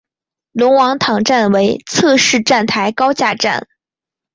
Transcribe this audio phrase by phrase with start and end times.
[0.53, 3.67] 龙王塘站为侧式站台高架站。